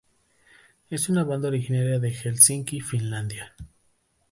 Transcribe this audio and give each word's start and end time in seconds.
Es 0.89 1.09
una 1.09 1.23
banda 1.23 1.49
originaria 1.49 1.99
de 1.99 2.09
Helsinki, 2.11 2.81
Finlandia. 2.81 3.53